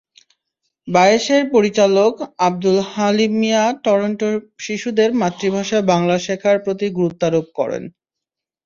[0.87, 2.13] বায়েসের পরিচালক
[2.39, 4.33] আবদুল হালিম মিয়া টরন্টোর
[4.59, 7.83] শিশুদের মাতৃভাষা বাংলা শেখার প্রতি গুরুত্বারোপ করেন।